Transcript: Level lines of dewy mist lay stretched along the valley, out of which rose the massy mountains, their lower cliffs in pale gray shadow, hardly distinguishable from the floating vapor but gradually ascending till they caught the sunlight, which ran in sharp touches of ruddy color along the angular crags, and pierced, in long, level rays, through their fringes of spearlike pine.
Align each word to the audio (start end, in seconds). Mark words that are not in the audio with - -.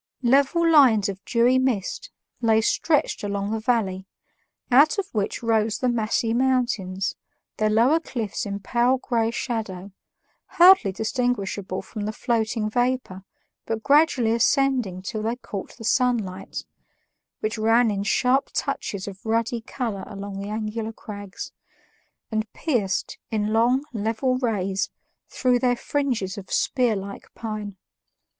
Level 0.23 0.67
lines 0.67 1.09
of 1.09 1.23
dewy 1.25 1.59
mist 1.59 2.09
lay 2.41 2.59
stretched 2.59 3.23
along 3.23 3.51
the 3.51 3.59
valley, 3.59 4.07
out 4.71 4.97
of 4.97 5.05
which 5.13 5.43
rose 5.43 5.77
the 5.77 5.89
massy 5.89 6.33
mountains, 6.33 7.13
their 7.57 7.69
lower 7.69 7.99
cliffs 7.99 8.47
in 8.47 8.59
pale 8.61 8.97
gray 8.97 9.29
shadow, 9.29 9.91
hardly 10.57 10.91
distinguishable 10.91 11.83
from 11.83 12.05
the 12.05 12.11
floating 12.11 12.67
vapor 12.67 13.23
but 13.67 13.83
gradually 13.83 14.31
ascending 14.31 15.03
till 15.03 15.21
they 15.21 15.35
caught 15.35 15.77
the 15.77 15.83
sunlight, 15.83 16.65
which 17.41 17.59
ran 17.59 17.91
in 17.91 18.01
sharp 18.01 18.49
touches 18.53 19.07
of 19.07 19.23
ruddy 19.23 19.61
color 19.61 20.03
along 20.07 20.39
the 20.39 20.49
angular 20.49 20.91
crags, 20.91 21.51
and 22.31 22.51
pierced, 22.53 23.19
in 23.29 23.53
long, 23.53 23.83
level 23.93 24.39
rays, 24.39 24.89
through 25.29 25.59
their 25.59 25.75
fringes 25.75 26.39
of 26.39 26.47
spearlike 26.51 27.31
pine. 27.35 27.77